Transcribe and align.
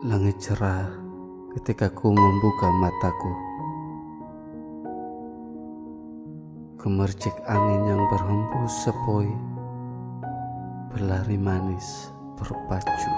Langit 0.00 0.40
cerah 0.40 0.88
ketika 1.52 1.92
ku 1.92 2.08
membuka 2.08 2.72
mataku. 2.80 3.32
Kemercik 6.80 7.36
angin 7.44 7.84
yang 7.84 8.08
berhembus 8.08 8.80
sepoi, 8.80 9.28
berlari 10.88 11.36
manis 11.36 12.08
berpacu. 12.32 13.12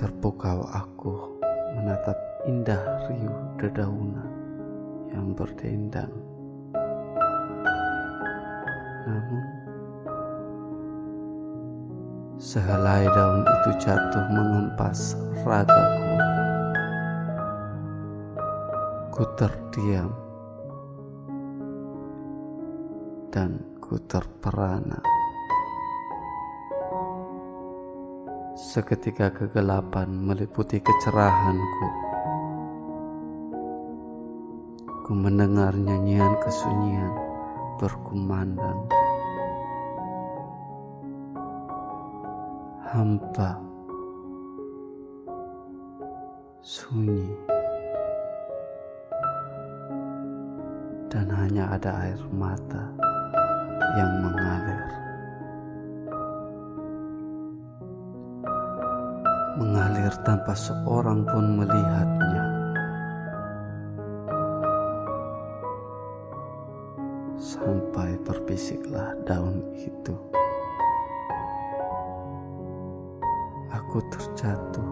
Terpukau 0.00 0.64
aku 0.72 1.36
menatap 1.76 2.16
indah 2.48 2.80
riuh 3.12 3.40
dedaunan 3.60 4.32
yang 5.12 5.36
berdendang. 5.36 6.16
Namun, 9.04 9.61
Sehelai 12.42 13.06
daun 13.06 13.46
itu 13.46 13.86
jatuh 13.86 14.26
mengempas 14.34 15.14
ragaku. 15.46 16.10
Ku 19.14 19.22
terdiam 19.38 20.10
dan 23.30 23.62
ku 23.78 23.94
terperana. 24.10 24.98
Seketika 28.58 29.30
kegelapan 29.30 30.10
meliputi 30.10 30.82
kecerahanku. 30.82 31.86
Ku 35.06 35.14
mendengar 35.14 35.78
nyanyian 35.78 36.34
kesunyian 36.42 37.14
berkumandang. 37.78 39.01
Hampa, 42.90 43.54
sunyi, 46.58 47.30
dan 51.06 51.30
hanya 51.30 51.78
ada 51.78 51.90
air 52.02 52.18
mata 52.34 52.90
yang 53.94 54.12
mengalir. 54.18 54.86
Mengalir 59.62 60.12
tanpa 60.26 60.58
seorang 60.58 61.22
pun 61.22 61.62
melihatnya. 61.62 62.44
Sampai 67.38 68.18
berbisiklah 68.26 69.14
daun 69.22 69.62
itu. 69.78 70.41
Aku 73.72 74.04
terjatuh 74.12 74.88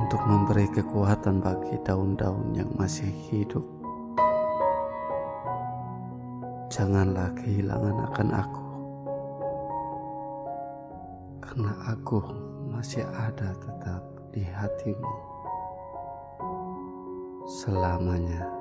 untuk 0.00 0.20
memberi 0.26 0.66
kekuatan 0.72 1.38
bagi 1.44 1.76
daun-daun 1.86 2.56
yang 2.56 2.72
masih 2.74 3.08
hidup. 3.30 3.62
Janganlah 6.70 7.30
kehilangan 7.36 7.96
akan 8.10 8.28
aku, 8.30 8.66
karena 11.44 11.72
aku 11.90 12.18
masih 12.70 13.04
ada 13.10 13.52
tetap 13.58 14.02
di 14.30 14.46
hatimu 14.46 15.14
selamanya. 17.46 18.59